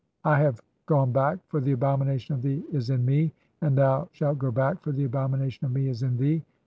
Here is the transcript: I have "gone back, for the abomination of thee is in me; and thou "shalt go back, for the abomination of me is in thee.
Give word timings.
I 0.23 0.39
have 0.39 0.63
"gone 0.87 1.11
back, 1.11 1.37
for 1.47 1.59
the 1.61 1.73
abomination 1.73 2.33
of 2.33 2.41
thee 2.41 2.63
is 2.71 2.89
in 2.89 3.05
me; 3.05 3.33
and 3.61 3.77
thou 3.77 4.09
"shalt 4.13 4.39
go 4.39 4.49
back, 4.49 4.81
for 4.81 4.91
the 4.91 5.03
abomination 5.03 5.65
of 5.65 5.73
me 5.73 5.89
is 5.89 6.01
in 6.01 6.17
thee. 6.17 6.43